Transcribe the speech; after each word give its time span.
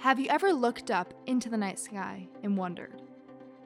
Have 0.00 0.18
you 0.18 0.28
ever 0.30 0.54
looked 0.54 0.90
up 0.90 1.12
into 1.26 1.50
the 1.50 1.58
night 1.58 1.78
sky 1.78 2.26
and 2.42 2.56
wondered? 2.56 3.02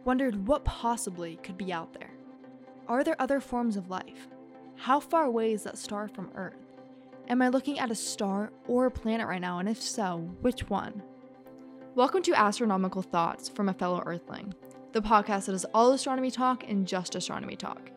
Wondered 0.04 0.48
what 0.48 0.64
possibly 0.64 1.36
could 1.44 1.56
be 1.56 1.72
out 1.72 1.92
there? 1.92 2.10
Are 2.88 3.04
there 3.04 3.14
other 3.20 3.38
forms 3.38 3.76
of 3.76 3.88
life? 3.88 4.26
How 4.74 4.98
far 4.98 5.26
away 5.26 5.52
is 5.52 5.62
that 5.62 5.78
star 5.78 6.08
from 6.08 6.32
Earth? 6.34 6.80
Am 7.28 7.40
I 7.40 7.50
looking 7.50 7.78
at 7.78 7.92
a 7.92 7.94
star 7.94 8.50
or 8.66 8.86
a 8.86 8.90
planet 8.90 9.28
right 9.28 9.40
now, 9.40 9.60
and 9.60 9.68
if 9.68 9.80
so, 9.80 10.28
which 10.40 10.68
one? 10.68 11.04
Welcome 11.94 12.24
to 12.24 12.34
Astronomical 12.34 13.02
Thoughts 13.02 13.48
from 13.48 13.68
a 13.68 13.72
Fellow 13.72 14.02
Earthling, 14.04 14.54
the 14.90 15.02
podcast 15.02 15.46
that 15.46 15.54
is 15.54 15.66
all 15.66 15.92
astronomy 15.92 16.32
talk 16.32 16.68
and 16.68 16.84
just 16.84 17.14
astronomy 17.14 17.54
talk. 17.54 17.92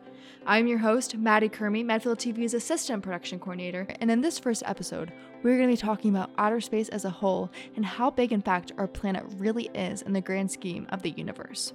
I'm 0.46 0.66
your 0.66 0.78
host, 0.78 1.16
Maddie 1.16 1.48
Kermy, 1.48 1.84
Medfield 1.84 2.18
TV's 2.18 2.54
assistant 2.54 3.02
production 3.02 3.38
coordinator, 3.38 3.86
and 4.00 4.10
in 4.10 4.20
this 4.20 4.38
first 4.38 4.62
episode, 4.66 5.12
we're 5.42 5.56
going 5.56 5.68
to 5.68 5.72
be 5.72 5.76
talking 5.76 6.10
about 6.10 6.30
outer 6.38 6.60
space 6.60 6.88
as 6.88 7.04
a 7.04 7.10
whole 7.10 7.50
and 7.76 7.84
how 7.84 8.10
big, 8.10 8.32
in 8.32 8.42
fact, 8.42 8.72
our 8.78 8.86
planet 8.86 9.24
really 9.36 9.70
is 9.74 10.02
in 10.02 10.12
the 10.12 10.20
grand 10.20 10.50
scheme 10.50 10.86
of 10.90 11.02
the 11.02 11.10
universe. 11.10 11.72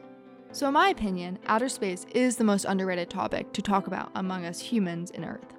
So, 0.51 0.67
in 0.67 0.73
my 0.73 0.89
opinion, 0.89 1.39
outer 1.47 1.69
space 1.69 2.05
is 2.13 2.35
the 2.35 2.43
most 2.43 2.65
underrated 2.65 3.09
topic 3.09 3.53
to 3.53 3.61
talk 3.61 3.87
about 3.87 4.11
among 4.15 4.45
us 4.45 4.59
humans 4.59 5.11
in 5.11 5.25
Earth. 5.25 5.53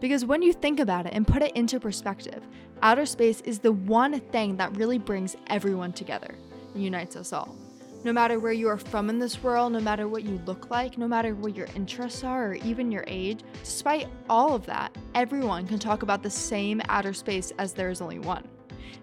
Because 0.00 0.24
when 0.24 0.42
you 0.42 0.52
think 0.52 0.78
about 0.78 1.06
it 1.06 1.14
and 1.14 1.26
put 1.26 1.42
it 1.42 1.56
into 1.56 1.80
perspective, 1.80 2.46
outer 2.82 3.06
space 3.06 3.40
is 3.42 3.60
the 3.60 3.72
one 3.72 4.20
thing 4.20 4.56
that 4.56 4.76
really 4.76 4.98
brings 4.98 5.36
everyone 5.46 5.92
together 5.92 6.34
and 6.74 6.84
unites 6.84 7.16
us 7.16 7.32
all. 7.32 7.56
No 8.06 8.12
matter 8.12 8.38
where 8.38 8.52
you 8.52 8.68
are 8.68 8.78
from 8.78 9.10
in 9.10 9.18
this 9.18 9.42
world, 9.42 9.72
no 9.72 9.80
matter 9.80 10.06
what 10.06 10.22
you 10.22 10.40
look 10.46 10.70
like, 10.70 10.96
no 10.96 11.08
matter 11.08 11.34
what 11.34 11.56
your 11.56 11.66
interests 11.74 12.22
are, 12.22 12.50
or 12.50 12.54
even 12.54 12.92
your 12.92 13.02
age, 13.08 13.40
despite 13.64 14.06
all 14.30 14.54
of 14.54 14.64
that, 14.66 14.96
everyone 15.16 15.66
can 15.66 15.80
talk 15.80 16.04
about 16.04 16.22
the 16.22 16.30
same 16.30 16.80
outer 16.88 17.12
space 17.12 17.52
as 17.58 17.72
there 17.72 17.90
is 17.90 18.00
only 18.00 18.20
one. 18.20 18.46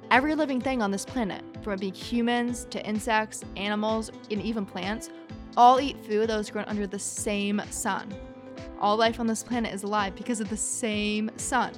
Every 0.09 0.35
living 0.35 0.61
thing 0.61 0.81
on 0.81 0.89
this 0.89 1.03
planet, 1.03 1.43
from 1.61 1.73
it 1.73 1.81
being 1.81 1.93
humans 1.93 2.65
to 2.69 2.81
insects, 2.87 3.43
animals, 3.57 4.09
and 4.31 4.41
even 4.41 4.65
plants, 4.65 5.09
all 5.57 5.81
eat 5.81 5.97
food 6.05 6.29
that 6.29 6.37
was 6.37 6.49
grown 6.49 6.63
under 6.69 6.87
the 6.87 6.97
same 6.97 7.61
sun. 7.71 8.07
All 8.79 8.95
life 8.95 9.19
on 9.19 9.27
this 9.27 9.43
planet 9.43 9.73
is 9.73 9.83
alive 9.83 10.15
because 10.15 10.39
of 10.39 10.49
the 10.49 10.55
same 10.55 11.29
sun. 11.35 11.73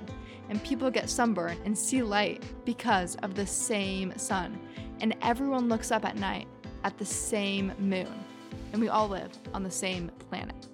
And 0.49 0.63
people 0.63 0.91
get 0.91 1.09
sunburned 1.09 1.59
and 1.65 1.75
see 1.75 2.03
light 2.03 2.43
because 2.65 3.15
of 3.23 3.33
the 3.33 3.47
same 3.47 4.15
sun. 4.15 4.59
And 5.01 5.15
everyone 5.23 5.67
looks 5.69 5.89
up 5.89 6.05
at 6.05 6.17
night 6.17 6.47
at 6.85 6.97
the 6.99 7.05
same 7.05 7.73
moon, 7.79 8.13
and 8.71 8.81
we 8.81 8.87
all 8.87 9.09
live 9.09 9.31
on 9.53 9.63
the 9.63 9.71
same 9.71 10.09
planet. 10.29 10.67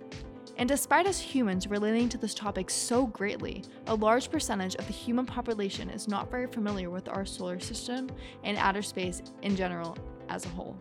And 0.58 0.68
despite 0.68 1.08
us 1.08 1.20
humans 1.20 1.68
relating 1.68 2.10
to 2.10 2.18
this 2.18 2.36
topic 2.36 2.70
so 2.70 3.08
greatly, 3.08 3.64
a 3.88 3.96
large 3.96 4.30
percentage 4.30 4.76
of 4.76 4.86
the 4.86 4.94
human 4.94 5.26
population 5.26 5.90
is 5.90 6.10
not 6.10 6.30
very 6.30 6.48
familiar 6.48 6.90
with 6.90 7.08
our 7.08 7.26
solar 7.26 7.60
system 7.62 8.10
and 8.44 8.58
outer 8.58 8.82
space 8.82 9.24
in 9.42 9.56
general 9.56 9.98
as 10.30 10.46
a 10.46 10.50
whole. 10.50 10.78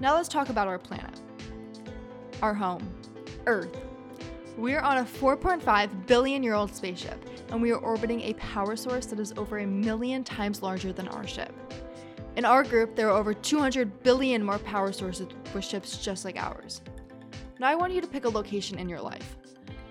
Now 0.00 0.16
let's 0.16 0.28
talk 0.28 0.48
about 0.50 0.66
our 0.66 0.78
planet. 0.78 1.20
Our 2.42 2.52
home, 2.52 2.86
Earth. 3.46 3.78
We 4.58 4.74
are 4.74 4.82
on 4.82 4.98
a 4.98 5.04
4.5 5.04 6.06
billion 6.06 6.42
year 6.42 6.54
old 6.54 6.74
spaceship, 6.74 7.24
and 7.50 7.62
we 7.62 7.70
are 7.70 7.78
orbiting 7.78 8.22
a 8.22 8.34
power 8.34 8.74
source 8.74 9.06
that 9.06 9.20
is 9.20 9.32
over 9.36 9.58
a 9.58 9.66
million 9.66 10.24
times 10.24 10.62
larger 10.62 10.92
than 10.92 11.06
our 11.08 11.26
ship. 11.26 11.54
In 12.36 12.44
our 12.44 12.62
group, 12.62 12.94
there 12.94 13.08
are 13.08 13.18
over 13.18 13.32
200 13.32 14.02
billion 14.02 14.44
more 14.44 14.58
power 14.58 14.92
sources 14.92 15.28
with 15.54 15.64
ships 15.64 15.96
just 15.96 16.22
like 16.22 16.36
ours. 16.36 16.82
Now, 17.58 17.68
I 17.68 17.74
want 17.74 17.94
you 17.94 18.02
to 18.02 18.06
pick 18.06 18.26
a 18.26 18.28
location 18.28 18.78
in 18.78 18.90
your 18.90 19.00
life. 19.00 19.36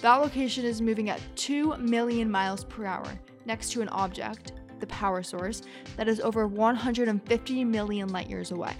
That 0.01 0.17
location 0.17 0.63
is 0.63 0.79
moving 0.79 1.09
at 1.09 1.19
2 1.37 1.77
million 1.77 2.29
miles 2.29 2.63
per 2.65 2.85
hour 2.85 3.07
next 3.45 3.71
to 3.71 3.81
an 3.81 3.89
object, 3.89 4.51
the 4.79 4.85
power 4.85 5.23
source, 5.23 5.63
that 5.97 6.07
is 6.07 6.19
over 6.19 6.45
150 6.45 7.63
million 7.63 8.09
light 8.09 8.29
years 8.29 8.51
away. 8.51 8.75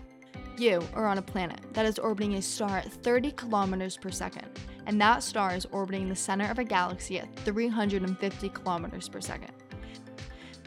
You 0.60 0.84
are 0.94 1.08
on 1.08 1.18
a 1.18 1.24
planet 1.24 1.60
that 1.74 1.88
is 1.88 1.98
orbiting 1.98 2.36
a 2.36 2.44
star 2.44 2.78
at 2.78 2.92
30 2.92 3.32
kilometers 3.32 3.98
per 3.98 4.12
second, 4.12 4.48
and 4.86 5.02
that 5.02 5.24
star 5.24 5.56
is 5.56 5.66
orbiting 5.72 6.08
the 6.08 6.16
center 6.16 6.50
of 6.52 6.60
a 6.60 6.64
galaxy 6.64 7.20
at 7.20 7.36
350 7.38 8.50
kilometers 8.50 9.10
per 9.10 9.22
second. 9.22 9.52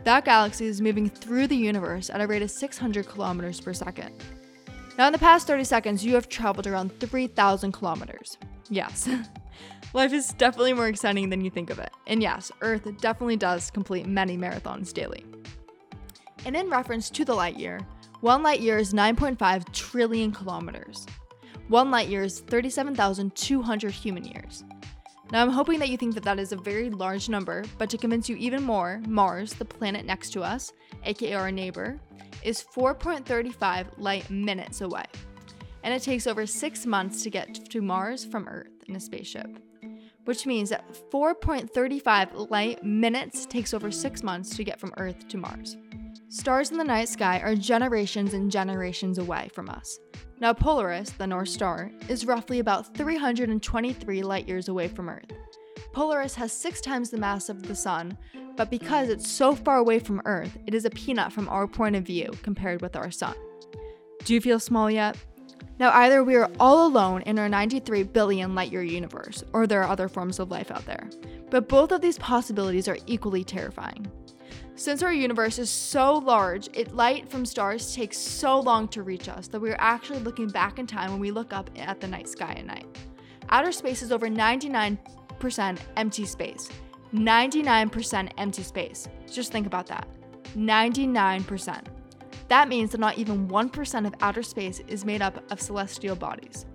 That 0.08 0.24
galaxy 0.24 0.64
is 0.64 0.80
moving 0.80 1.10
through 1.10 1.48
the 1.48 1.54
universe 1.54 2.08
at 2.08 2.22
a 2.22 2.26
rate 2.26 2.40
of 2.40 2.50
600 2.50 3.06
kilometers 3.06 3.60
per 3.60 3.74
second. 3.74 4.10
Now, 4.96 5.06
in 5.08 5.12
the 5.12 5.18
past 5.18 5.46
30 5.46 5.64
seconds, 5.64 6.02
you 6.02 6.14
have 6.14 6.30
traveled 6.30 6.66
around 6.66 6.98
3,000 6.98 7.72
kilometers. 7.72 8.38
Yes, 8.70 9.06
life 9.92 10.14
is 10.14 10.32
definitely 10.38 10.72
more 10.72 10.88
exciting 10.88 11.28
than 11.28 11.44
you 11.44 11.50
think 11.50 11.68
of 11.68 11.78
it. 11.78 11.90
And 12.06 12.22
yes, 12.22 12.50
Earth 12.62 12.88
definitely 13.02 13.36
does 13.36 13.70
complete 13.70 14.06
many 14.06 14.38
marathons 14.38 14.94
daily. 14.94 15.26
And 16.46 16.56
in 16.56 16.70
reference 16.70 17.10
to 17.10 17.26
the 17.26 17.34
light 17.34 17.58
year, 17.58 17.78
one 18.22 18.42
light 18.42 18.60
year 18.60 18.78
is 18.78 18.94
9.5 18.94 19.70
trillion 19.74 20.32
kilometers. 20.32 21.04
One 21.68 21.90
light 21.90 22.08
year 22.08 22.22
is 22.22 22.40
37,200 22.40 23.92
human 23.92 24.24
years. 24.24 24.64
Now, 25.30 25.42
I'm 25.42 25.50
hoping 25.50 25.78
that 25.80 25.90
you 25.90 25.98
think 25.98 26.14
that 26.14 26.22
that 26.24 26.38
is 26.38 26.52
a 26.52 26.56
very 26.56 26.88
large 26.88 27.28
number, 27.28 27.62
but 27.76 27.90
to 27.90 27.98
convince 27.98 28.30
you 28.30 28.36
even 28.36 28.62
more, 28.62 29.02
Mars, 29.06 29.52
the 29.52 29.64
planet 29.64 30.06
next 30.06 30.30
to 30.30 30.42
us, 30.42 30.72
aka 31.04 31.34
our 31.34 31.50
neighbor, 31.50 32.00
is 32.42 32.64
4.35 32.74 33.86
light 33.98 34.30
minutes 34.30 34.80
away. 34.80 35.04
And 35.82 35.92
it 35.92 36.02
takes 36.02 36.26
over 36.26 36.46
six 36.46 36.86
months 36.86 37.22
to 37.24 37.30
get 37.30 37.54
to 37.70 37.82
Mars 37.82 38.24
from 38.24 38.48
Earth 38.48 38.70
in 38.86 38.96
a 38.96 39.00
spaceship, 39.00 39.48
which 40.24 40.46
means 40.46 40.70
that 40.70 40.84
4.35 41.10 42.50
light 42.50 42.82
minutes 42.82 43.44
takes 43.44 43.74
over 43.74 43.90
six 43.90 44.22
months 44.22 44.56
to 44.56 44.64
get 44.64 44.80
from 44.80 44.94
Earth 44.96 45.28
to 45.28 45.36
Mars. 45.36 45.76
Stars 46.28 46.70
in 46.70 46.78
the 46.78 46.84
night 46.84 47.08
sky 47.08 47.40
are 47.40 47.54
generations 47.54 48.34
and 48.34 48.50
generations 48.50 49.18
away 49.18 49.48
from 49.54 49.68
us, 49.68 49.98
now, 50.40 50.52
Polaris, 50.52 51.10
the 51.10 51.26
North 51.26 51.48
Star, 51.48 51.90
is 52.08 52.24
roughly 52.24 52.60
about 52.60 52.94
323 52.94 54.22
light 54.22 54.46
years 54.46 54.68
away 54.68 54.86
from 54.86 55.08
Earth. 55.08 55.32
Polaris 55.92 56.36
has 56.36 56.52
six 56.52 56.80
times 56.80 57.10
the 57.10 57.18
mass 57.18 57.48
of 57.48 57.66
the 57.66 57.74
Sun, 57.74 58.16
but 58.56 58.70
because 58.70 59.08
it's 59.08 59.28
so 59.28 59.56
far 59.56 59.78
away 59.78 59.98
from 59.98 60.22
Earth, 60.26 60.56
it 60.66 60.74
is 60.74 60.84
a 60.84 60.90
peanut 60.90 61.32
from 61.32 61.48
our 61.48 61.66
point 61.66 61.96
of 61.96 62.04
view 62.04 62.30
compared 62.42 62.82
with 62.82 62.94
our 62.94 63.10
Sun. 63.10 63.34
Do 64.24 64.32
you 64.32 64.40
feel 64.40 64.60
small 64.60 64.88
yet? 64.88 65.16
Now, 65.80 65.90
either 65.90 66.22
we 66.22 66.36
are 66.36 66.50
all 66.60 66.86
alone 66.86 67.22
in 67.22 67.36
our 67.38 67.48
93 67.48 68.04
billion 68.04 68.54
light 68.54 68.70
year 68.70 68.84
universe, 68.84 69.42
or 69.52 69.66
there 69.66 69.82
are 69.82 69.88
other 69.88 70.08
forms 70.08 70.38
of 70.38 70.52
life 70.52 70.70
out 70.70 70.86
there. 70.86 71.08
But 71.50 71.68
both 71.68 71.90
of 71.90 72.00
these 72.00 72.18
possibilities 72.18 72.86
are 72.86 72.98
equally 73.06 73.42
terrifying. 73.42 74.06
Since 74.78 75.02
our 75.02 75.12
universe 75.12 75.58
is 75.58 75.68
so 75.70 76.18
large, 76.18 76.68
it 76.72 76.94
light 76.94 77.28
from 77.28 77.44
stars 77.44 77.96
takes 77.96 78.16
so 78.16 78.60
long 78.60 78.86
to 78.88 79.02
reach 79.02 79.28
us 79.28 79.48
that 79.48 79.58
we 79.58 79.70
are 79.70 79.80
actually 79.80 80.20
looking 80.20 80.46
back 80.46 80.78
in 80.78 80.86
time 80.86 81.10
when 81.10 81.18
we 81.18 81.32
look 81.32 81.52
up 81.52 81.68
at 81.74 82.00
the 82.00 82.06
night 82.06 82.28
sky 82.28 82.52
at 82.56 82.64
night. 82.64 82.86
Outer 83.48 83.72
space 83.72 84.02
is 84.02 84.12
over 84.12 84.28
99% 84.28 85.78
empty 85.96 86.24
space. 86.24 86.68
99% 87.12 88.30
empty 88.38 88.62
space. 88.62 89.08
Just 89.28 89.50
think 89.50 89.66
about 89.66 89.88
that. 89.88 90.06
99%. 90.56 91.84
That 92.46 92.68
means 92.68 92.92
that 92.92 93.00
not 93.00 93.18
even 93.18 93.48
1% 93.48 94.06
of 94.06 94.14
outer 94.20 94.44
space 94.44 94.80
is 94.86 95.04
made 95.04 95.22
up 95.22 95.42
of 95.50 95.60
celestial 95.60 96.14
bodies 96.14 96.66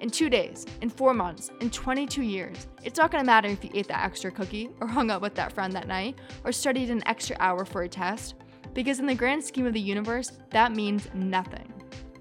in 0.00 0.10
two 0.10 0.28
days, 0.28 0.66
in 0.80 0.90
four 0.90 1.14
months, 1.14 1.50
in 1.60 1.70
22 1.70 2.22
years. 2.22 2.66
It's 2.82 2.98
not 2.98 3.10
gonna 3.10 3.24
matter 3.24 3.48
if 3.48 3.62
you 3.64 3.70
ate 3.74 3.88
that 3.88 4.04
extra 4.04 4.30
cookie, 4.30 4.70
or 4.80 4.86
hung 4.88 5.10
out 5.10 5.22
with 5.22 5.34
that 5.36 5.52
friend 5.52 5.72
that 5.74 5.88
night, 5.88 6.18
or 6.44 6.52
studied 6.52 6.90
an 6.90 7.06
extra 7.06 7.36
hour 7.40 7.64
for 7.64 7.82
a 7.82 7.88
test, 7.88 8.34
because 8.74 8.98
in 8.98 9.06
the 9.06 9.14
grand 9.14 9.44
scheme 9.44 9.66
of 9.66 9.72
the 9.72 9.80
universe, 9.80 10.32
that 10.50 10.72
means 10.72 11.08
nothing. 11.14 11.72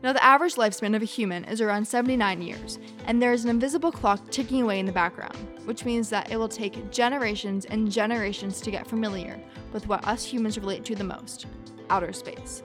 Now, 0.01 0.13
the 0.13 0.23
average 0.23 0.55
lifespan 0.55 0.95
of 0.95 1.01
a 1.01 1.05
human 1.05 1.43
is 1.43 1.59
around 1.59 1.85
79 1.85 2.41
years, 2.41 2.79
and 3.05 3.21
there 3.21 3.33
is 3.33 3.43
an 3.43 3.49
invisible 3.49 3.91
clock 3.91 4.31
ticking 4.31 4.61
away 4.61 4.79
in 4.79 4.85
the 4.85 4.93
background, 4.93 5.35
which 5.65 5.83
means 5.83 6.09
that 6.09 6.31
it 6.31 6.37
will 6.37 6.47
take 6.47 6.89
generations 6.89 7.65
and 7.65 7.91
generations 7.91 8.61
to 8.61 8.71
get 8.71 8.87
familiar 8.87 9.37
with 9.73 9.87
what 9.87 10.07
us 10.07 10.23
humans 10.23 10.57
relate 10.57 10.85
to 10.85 10.95
the 10.95 11.03
most 11.03 11.47
outer 11.89 12.13
space. 12.13 12.63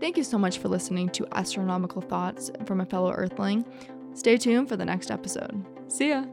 Thank 0.00 0.16
you 0.16 0.24
so 0.24 0.38
much 0.38 0.58
for 0.58 0.68
listening 0.68 1.08
to 1.10 1.26
Astronomical 1.32 2.02
Thoughts 2.02 2.50
from 2.66 2.80
a 2.80 2.86
fellow 2.86 3.12
Earthling. 3.12 3.64
Stay 4.14 4.36
tuned 4.36 4.68
for 4.68 4.76
the 4.76 4.84
next 4.84 5.10
episode. 5.10 5.64
See 5.88 6.10
ya! 6.10 6.24